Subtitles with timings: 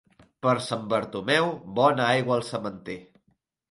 [0.45, 3.03] Per Sant Bartomeu, bona aigua al sementer.